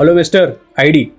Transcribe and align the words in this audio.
Hello 0.00 0.12
mister 0.14 0.50
ID. 0.80 1.10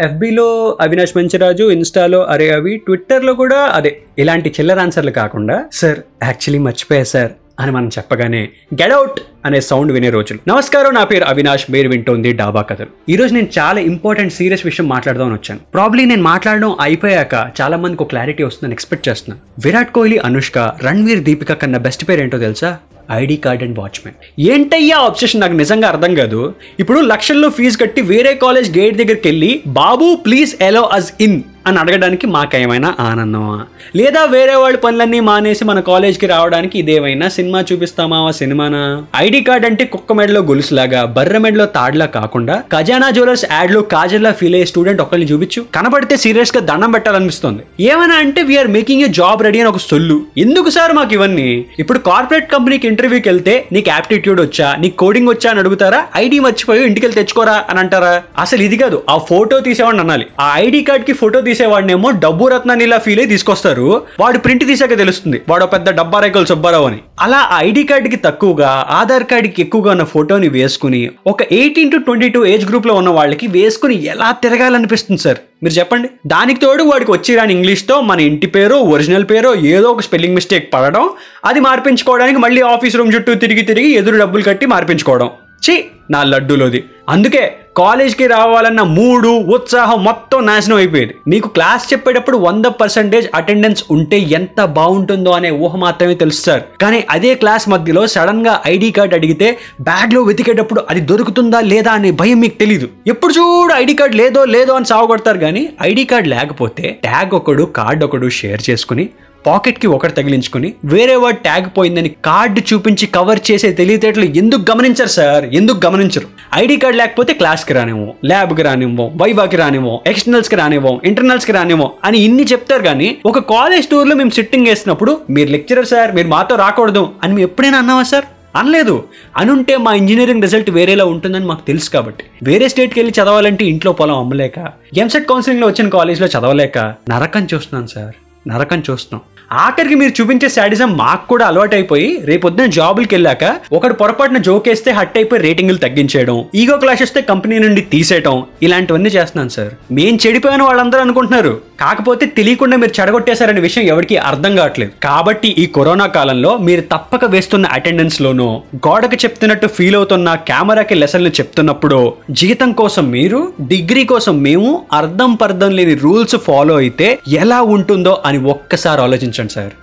ఎఫ్బిలో 0.00 0.78
Avinash 0.80 1.16
Manchiraju 1.16 1.70
ఇన్స్టాలో 1.70 2.22
అరే 2.24 2.50
అవి 2.50 2.76
ట్విట్టర్లో 2.76 3.34
కూడా 3.34 3.56
అదే. 3.56 3.98
ఇలాంటి 4.18 4.48
చిల్లర 4.50 4.80
ఆన్సర్లు 4.80 5.10
కాకుండా 5.10 5.64
సార్. 5.72 5.98
యాక్చువల్లీ 6.22 6.58
మర్చిపోయా 6.58 7.04
సార్ 7.04 7.30
అని 7.60 7.72
మనం 7.72 7.88
చెప్పగానే 7.88 8.48
గెడౌట్ 8.74 9.20
అనే 9.44 9.60
సౌండ్ 9.60 9.92
వినే 9.92 10.10
రోజులు. 10.10 10.38
నమస్కారం 10.48 10.94
నా 10.94 11.04
పేరు 11.04 11.24
అవినాష్ 11.24 11.70
మీరు 11.70 11.88
వింటోంది 11.88 12.32
డాబా 12.32 12.62
కథలు. 12.62 12.86
ఈ 13.08 13.16
రోజు 13.16 13.34
నేను 13.34 13.48
చాలా 13.58 13.80
ఇంపార్టెంట్ 13.80 14.32
సీరియస్ 14.32 14.66
విషయం 14.66 14.88
మాట్లాడదామని 14.88 15.34
వచ్చాను. 15.34 15.60
ప్రాబ్లీ 15.74 16.04
నేను 16.04 16.22
మాట్లాడడం 16.22 16.76
అయిపోయాక 16.80 17.34
చాలా 17.60 17.76
మందికి 17.76 18.04
క్లారిటీ 18.04 18.42
వస్తుందని 18.42 18.74
ఎక్స్పెక్ట్ 18.74 19.08
చేస్తున్నాను. 19.08 19.64
విరాట్ 19.64 19.92
కోహ్లీ 19.92 20.18
అనుష్క 20.18 20.58
రణ్వీర్ 20.58 21.20
దీపిక 21.20 21.52
కన్నా 21.52 21.78
బెస్ట్ 21.78 22.08
పేరు 22.08 22.20
ఏంటో 22.20 22.38
తెలుసా? 22.38 22.78
ID 23.12 23.36
card 23.36 23.62
and 23.62 23.78
watchman. 23.78 24.16
ఏంటయ్యా 24.40 24.96
ఆబ్సెషన్ 24.96 25.40
నాకు 25.40 25.52
నిజంగా 25.52 25.88
అర్థం 25.88 26.14
కాదు. 26.14 26.54
ఇప్పుడు 26.80 27.00
లక్షల్లో 27.00 27.50
ఫీజు 27.50 27.78
కట్టి 27.78 28.02
వేరే 28.02 28.34
కాలేజ్ 28.34 28.78
గేట్ 28.78 28.96
దగ్గరికి 28.96 29.28
వెళ్ళి 29.28 29.62
బాబు 29.66 30.14
ప్లీజ్ 30.26 30.62
అలో 30.62 30.82
అస్ 30.82 31.12
ఇన్ 31.20 31.42
అని 31.70 31.78
అడగడానికి 31.78 32.26
మాకేమైనా 32.26 32.94
ఆనందమా? 33.00 33.56
లేదా 33.96 34.24
వేరే 34.24 34.54
వాళ్ళ 34.54 34.76
పనులన్నీ 34.76 35.20
మానేసి 35.20 35.64
మన 35.64 35.80
కాలేజ్కి 35.80 36.26
రావడానికి 36.26 36.78
ఇదేమైనా 36.78 37.28
సినిమా 37.28 37.64
చూపిస్తామా 37.72 38.18
ఆ 38.28 38.30
సినిమానా? 38.30 38.82
ఐడి 39.16 39.40
కార్డ్ 39.40 39.66
అంటే 39.66 39.84
కుక్క 39.84 40.12
మెడలో 40.12 40.40
గొలుసులాగా 40.40 41.04
బర్రె 41.04 41.38
మెడలో 41.38 41.66
తాడ్లా 41.66 42.06
కాకుండా 42.06 42.62
ఖజానా 42.72 43.10
జ్యువెలర్స్ 43.10 43.44
యాడ్లో 43.52 43.82
కాజల్లా 43.82 44.32
ఫీల్ 44.32 44.54
అయ్యే 44.54 44.66
స్టూడెంట్ 44.66 45.02
ఒకరిని 45.02 45.26
చూపించు. 45.26 45.64
కనబడితే 45.74 46.16
సీరియస్గా 46.16 46.62
దండం 46.64 46.90
పెట్టాలనిపిస్తుంది. 46.90 47.62
ఏమైనా 47.80 48.14
అంటే 48.14 48.42
we are 48.42 48.68
making 48.68 49.02
you 49.02 49.08
job 49.08 49.42
ready 49.42 49.60
అని 49.60 49.68
ఒక 49.68 49.78
సొల్లు. 49.78 50.20
ఎందుకు 50.38 50.70
సార్ 50.70 50.92
మాకు 50.92 51.12
ఇవన్నీ? 51.12 51.64
ఇప్పుడు 51.78 51.98
కార్పొరేట్ 51.98 52.52
కంపెనీకి 52.52 52.88
ఇంటర్వ్యూకి 52.88 53.28
వెళ్తే 53.28 53.66
నీకు 53.72 53.90
యాప్టిట్యూడ్ 53.90 54.40
వచ్చా? 54.40 54.76
నీకు 54.80 54.96
కోడింగ్ 54.96 55.28
వచ్చా 55.28 55.50
అని 55.50 55.58
అడుగుతారా? 55.58 56.06
ఐడి 56.16 56.38
మర్చిపోయి 56.38 56.86
ఇంటికి 56.86 57.06
వెళ్ళి 57.06 57.22
తెచ్చుకోరా 57.22 57.64
అని 57.70 57.78
అంటారా? 57.78 58.22
అసలు 58.38 58.62
ఇది 58.62 58.76
కాదు. 58.76 59.02
ఆ 59.10 59.18
ఫోటో 59.18 59.60
తీసేవాడిని 59.60 60.02
అనాలి. 60.02 60.26
ఆ 60.40 60.54
ఐడి 60.56 60.82
కార్డ్కి 60.82 61.12
ఫోటో 61.12 61.40
తీసేవాడినేమో 61.60 62.10
డబ్బు 62.10 62.44
రత్నాన్ని 62.48 62.84
ఇలా 62.84 62.98
ఫీల్ 62.98 63.20
అయి 63.20 63.28
తీసుకొస్తారు. 63.28 64.02
వాడు 64.20 64.38
ప్రింట్ 64.38 64.64
తీసాక 64.66 64.96
తెలుస్తుంది. 64.96 65.40
వాడు 65.48 65.64
పెద్ద 65.64 65.90
డబ్బా 65.90 66.20
రైకల్ 66.20 66.46
సుబ్బారావు 66.46 66.86
అని. 66.86 66.98
అలా 67.20 67.40
ఐడి 67.54 67.82
కార్డ్కి 67.82 68.16
తక్కువగా 68.16 68.70
ఆధార్ 68.90 69.24
కార్డ్కి 69.24 69.62
ఎక్కువగా 69.62 69.90
ఉన్న 69.90 70.04
ఫోటోని 70.04 70.48
వేసుకుని 70.48 71.10
ఒక 71.26 71.42
eighteen 71.42 71.92
to 71.92 71.96
twenty 71.96 72.28
two 72.28 72.44
age 72.44 72.64
గ్రూప్లో 72.70 72.94
ఉన్న 72.94 73.08
వాళ్ళకి 73.08 73.46
వేసుకుని 73.46 74.04
ఎలా 74.04 74.30
తిరగాలనిపిస్తుంది 74.42 75.20
సార్? 75.20 75.38
మీరు 75.62 75.74
చెప్పండి. 75.74 76.08
దానికి 76.26 76.60
తోడు 76.60 76.82
వాడికి 76.82 77.10
వచ్చి 77.10 77.36
రాని 77.36 77.54
ఇంగ్లీష్తో 77.54 78.00
మన 78.00 78.20
ఇంటి 78.20 78.46
పేరు 78.46 78.74
ఒరిజినల్ 78.94 79.24
పేరు 79.24 79.54
ఏదో 79.74 79.88
ఒక 79.88 80.00
స్పెల్లింగ్ 80.00 80.34
మిస్టేక్ 80.34 80.72
పడడం 80.74 81.10
అది 81.44 81.60
మార్పించుకోవడానికి 81.60 82.38
మళ్ళీ 82.38 82.62
ఆఫీస్ 82.62 82.96
రూమ్ 82.96 83.12
చుట్టూ 83.14 83.34
తిరిగి 83.34 83.62
తిరిగి 83.62 83.90
ఎదురు 83.92 84.18
డబ్బులు 84.18 84.42
కట్టి 84.42 84.66
మార్పించుకోవడం. 84.66 85.30
చీ 85.64 85.84
నా 86.10 86.20
లడ్డూలోది. 86.24 86.80
అందుకే 87.08 87.42
కాలేజ్కి 87.76 88.26
రావాలన్న 88.26 88.82
మూడు 88.96 89.28
ఉత్సాహం 89.56 89.98
మొత్తం 90.04 90.46
నాశనం 90.46 90.76
అయిపోయేది. 90.76 91.14
మీకు 91.28 91.48
క్లాస్ 91.48 91.92
చెప్పేటప్పుడు 91.92 92.36
వంద 92.36 92.66
పర్సెంటేజ్ 92.80 93.26
అటెండెన్స్ 93.34 93.82
ఉంటే 93.90 94.18
ఎంత 94.38 94.64
బాగుంటుందో 94.78 95.30
అనే 95.30 95.50
ఊహ 95.64 95.76
మాత్రమే 95.76 96.14
తెలుసు 96.14 96.42
సార్. 96.42 96.62
కానీ 96.82 97.04
అదే 97.10 97.34
క్లాస్ 97.34 97.66
మధ్యలో 97.68 98.06
సడన్గా 98.06 98.54
ఐడి 98.66 98.90
కార్డ్ 98.90 99.14
అడిగితే 99.14 99.48
బ్యాగ్లో 99.80 100.22
వెతికేటప్పుడు 100.22 100.82
అది 100.90 101.00
దొరుకుతుందా 101.00 101.60
లేదా 101.72 101.92
అనే 101.92 102.10
భయం 102.10 102.40
మీకు 102.40 102.58
తెలియదు 102.58 102.88
ఎప్పుడు 103.06 103.32
చూడు 103.32 103.74
ఐడి 103.82 103.94
కార్డ్ 103.94 104.16
లేదో 104.22 104.44
లేదో 104.56 104.74
అని 104.74 104.92
సాగుపడతారు 104.92 105.38
కానీ 105.38 105.64
ఐడి 105.82 106.04
కార్డ్ 106.04 106.28
లేకపోతే 106.28 106.86
ట్యాగ్ 107.08 107.34
ఒకడు 107.40 107.66
కార్డ్ 107.80 108.04
ఒకడు 108.04 108.28
షేర్ 108.40 108.70
చేసుకుని 108.70 109.06
పాకెట్కి 109.46 109.86
ఒకటి 109.86 110.14
తగిలించుకుని 110.16 110.68
వేరే 110.84 111.14
వాడు 111.14 111.36
ట్యాగ్ 111.36 111.68
పోయిందని 111.76 112.08
కార్డు 112.24 112.60
చూపించి 112.60 113.06
కవర్ 113.06 113.40
చేసే 113.50 113.72
తెలివితేటలు 113.72 114.24
ఎందుకు 114.40 114.64
గమనించారు 114.70 115.08
సార్? 115.08 115.44
ఎందుకు 115.44 115.80
గమనించరు. 116.00 116.26
ఐడి 116.54 116.76
కార్డ్ 116.76 116.98
లేకపోతే 116.98 117.32
క్లాస్కి 117.34 117.72
రానివ్వం 117.74 118.12
ల్యాబ్కి 118.26 118.62
రానివ్వం 118.62 119.10
వైవాకి 119.16 119.56
రానివ్వం 119.56 119.98
ఎక్స్టర్నల్స్కి 120.06 120.56
రానివ్వం 120.56 121.00
ఇంటర్నల్స్కి 121.04 121.52
రానివ్వం 121.52 121.90
అని 122.04 122.18
ఇన్ని 122.18 122.42
చెప్తారు 122.42 122.82
కానీ 122.82 123.18
ఒక 123.26 123.38
కాలేజ్ 123.38 123.86
టూర్లో 123.86 124.16
మేము 124.16 124.30
సిట్టింగ్ 124.30 124.66
వేసినప్పుడు 124.66 125.20
మీరు 125.30 125.50
లెక్చరర్ 125.50 125.86
సార్ 125.86 126.14
మీరు 126.14 126.28
మాతో 126.28 126.56
రాకూడదు 126.56 127.12
అని 127.22 127.32
మేము 127.34 127.42
ఎప్పుడైనా 127.42 127.78
అన్నావా 127.78 128.02
సార్? 128.02 128.24
అనలేదు. 128.56 129.04
అనుంటే 129.36 129.76
మా 129.76 129.94
ఇంజనీరింగ్ 129.94 130.42
రిజల్ట్ 130.42 130.70
వేరేలా 130.70 131.04
ఉంటుందని 131.04 131.44
మాకు 131.44 131.66
తెలుసు 131.66 131.90
కాబట్టి. 131.90 132.24
వేరే 132.42 132.68
స్టేట్కి 132.68 133.00
వెళ్ళి 133.00 133.22
చదవాలంటే 133.22 133.64
ఇంట్లో 133.64 133.92
పొలం 133.92 134.18
అమ్మలేక 134.18 134.58
ఎంసెట్ 134.96 135.28
కౌన్సిలింగ్లో 135.28 135.68
వచ్చిన 135.68 135.88
కాలేజ్లో 135.88 136.26
చదవలేక 136.26 136.78
నరకం 136.78 137.48
చూస్తున్నాను 137.54 137.86
సార్. 137.86 138.14
నరకం 138.48 138.82
చూస్తున్నాం. 138.90 139.20
ఆఖరికి 139.50 139.94
మీరు 139.94 140.12
చూపించే 140.20 140.48
శాడిజం 140.48 140.96
మాకు 140.96 141.26
కూడా 141.28 141.46
అలవాటైపోయి 141.46 142.20
రేపొద్దున 142.24 142.66
జాబులకి 142.66 143.14
వెళ్ళాక 143.14 143.44
ఒకడు 143.72 143.92
పొరపాటున 143.92 144.38
జోకేస్తే 144.38 144.90
హట్ 144.90 145.18
అయిపోయి 145.18 145.42
రేటింగ్లు 145.42 145.76
తగ్గించేయడం 145.76 146.44
ఈగో 146.54 146.76
క్లాష్ 146.76 147.02
వస్తే 147.02 147.20
కంపెనీ 147.22 147.58
నుండి 147.58 147.80
తీసేయడం 147.80 148.44
ఇలాంటివన్నీ 148.62 149.08
చేస్తున్నాను 149.08 149.48
సార్. 149.48 149.72
మేం 149.92 150.18
చెడిపోయిన 150.26 150.62
వాళ్ళందరూ 150.62 151.00
అనుకుంటున్నారు. 151.00 151.60
కాకపోతే 151.80 152.24
తెలియకుండా 152.26 152.76
మీరు 152.76 152.94
చెడగొట్టేశారనే 153.00 153.60
విషయం 153.60 153.84
ఎవరికి 153.84 154.16
అర్థం 154.30 154.52
కావట్లేదు. 154.56 154.92
కాబట్టి 155.02 155.48
ఈ 155.58 155.66
కరోనా 155.66 156.06
కాలంలో 156.06 156.50
మీరు 156.58 156.82
తప్పక 156.92 157.24
వేస్తున్న 157.24 157.66
అటెండెన్స్ 157.66 158.18
లోనో 158.22 158.48
గోడకు 158.76 159.14
చెప్తున్నట్టు 159.14 159.66
ఫీల్ 159.66 159.96
అవుతున్న 159.96 160.34
కెమెరాకి 160.48 160.94
లెసన్లు 160.94 161.28
చెప్తున్నప్పుడు 161.28 162.00
జీతం 162.30 162.72
కోసం 162.72 163.10
మీరు 163.10 163.40
డిగ్రీ 163.60 164.04
కోసం 164.04 164.42
మేము 164.42 164.70
అర్థం 164.92 165.34
పర్థం 165.34 165.72
లేని 165.76 165.94
రూల్స్ 165.94 166.36
ఫాలో 166.36 166.76
అయితే 166.76 167.08
ఎలా 167.28 167.60
ఉంటుందో 167.76 168.22
అని 168.26 168.38
ఒక్కసారి 168.38 169.00
ఆలోచించండి 169.00 169.52
సార్. 169.52 169.74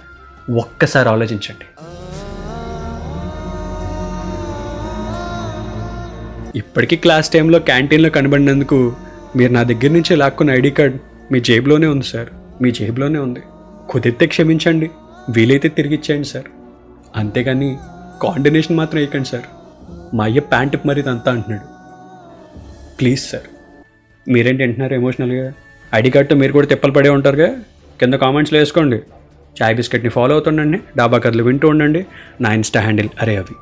ఒక్కసారి 0.58 1.10
ఆలోచించండి. 1.10 1.66
ఇప్పటికీ 6.60 6.96
క్లాస్ 6.96 7.30
టైంలో 7.30 7.60
క్యాంటీన్లో 7.60 8.10
కనబడినందుకు 8.10 8.78
మీరు 9.36 9.52
నా 9.54 9.64
దగ్గర 9.64 9.92
నుంచి 9.92 10.16
లాక్కున్న 10.16 10.52
ఐడి 10.52 10.72
కార్డ్ 10.72 10.96
మీ 11.32 11.40
జేబులోనే 11.40 11.88
ఉంది 11.88 12.06
సార్. 12.06 12.28
మీ 12.62 12.72
జేబులోనే 12.72 13.20
ఉంది. 13.20 13.40
కుదిరితే 13.90 14.26
క్షమించండి. 14.26 14.92
వీలైతే 15.30 15.70
తిరిగిచ్చేయండి 15.70 16.28
సార్. 16.28 16.46
అంతేగాని 17.16 17.78
కాండినేషన్ 18.24 18.78
మాత్రం 18.78 19.00
వేయకండి 19.00 19.28
సార్. 19.28 19.44
మా 20.16 20.24
అయ్య 20.24 20.40
ప్యాంటు 20.40 20.78
మరి 20.86 21.10
అంతా 21.10 21.32
అంటున్నాడు. 21.32 21.68
Please 23.00 23.30
sir. 23.30 23.44
మీరేంటి 24.30 24.64
అంటున్నారు 24.64 24.94
ఎమోషనల్గా? 24.94 25.54
ఐడి 25.96 26.10
కార్డ్తో 26.10 26.36
మీరు 26.36 26.52
కూడా 26.52 26.68
తిప్పలు 26.68 26.92
పడే 26.92 27.10
ఉంటారుగా? 27.10 27.56
కింద 28.00 28.14
కామెంట్స్లో 28.14 28.60
వేసుకోండి. 28.60 28.96
చాయ్ 29.64 29.76
బిస్కెట్ని 29.76 30.10
ఫాలో 30.10 30.34
అవుతుండండి. 30.34 30.80
డాబా 30.98 31.18
కథలు 31.18 31.44
వింటూ 31.44 31.70
ఉండండి. 31.70 32.06
నా 32.42 32.54
ఇన్స్టా 32.54 32.80
హ్యాండిల్ 32.80 33.10
అరే 33.22 33.36
అవి. 33.36 33.56